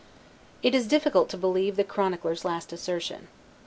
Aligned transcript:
It 0.63 0.73
is 0.73 0.87
difficult 0.87 1.29
to 1.29 1.37
believe 1.37 1.75
the 1.75 1.83
chronicler's 1.83 2.43
last 2.43 2.73
assertion. 2.73 3.27